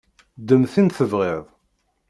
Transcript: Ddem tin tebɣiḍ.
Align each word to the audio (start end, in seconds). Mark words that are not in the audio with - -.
Ddem 0.39 0.63
tin 0.73 0.87
tebɣiḍ. 0.89 1.45